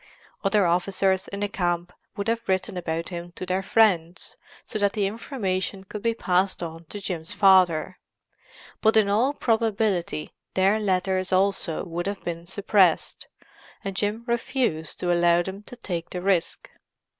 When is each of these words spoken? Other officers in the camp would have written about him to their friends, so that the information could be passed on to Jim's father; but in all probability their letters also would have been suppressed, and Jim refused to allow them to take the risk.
Other 0.43 0.65
officers 0.65 1.27
in 1.27 1.41
the 1.41 1.47
camp 1.47 1.93
would 2.17 2.27
have 2.27 2.47
written 2.49 2.75
about 2.75 3.09
him 3.09 3.33
to 3.33 3.45
their 3.45 3.61
friends, 3.61 4.35
so 4.63 4.79
that 4.79 4.93
the 4.93 5.05
information 5.05 5.83
could 5.83 6.01
be 6.01 6.15
passed 6.15 6.63
on 6.63 6.85
to 6.85 6.99
Jim's 6.99 7.35
father; 7.35 7.99
but 8.81 8.97
in 8.97 9.09
all 9.11 9.31
probability 9.31 10.31
their 10.55 10.79
letters 10.79 11.31
also 11.31 11.83
would 11.85 12.07
have 12.07 12.23
been 12.23 12.47
suppressed, 12.47 13.27
and 13.83 13.95
Jim 13.95 14.23
refused 14.25 14.99
to 15.01 15.13
allow 15.13 15.43
them 15.43 15.61
to 15.67 15.75
take 15.75 16.09
the 16.09 16.19
risk. 16.23 16.71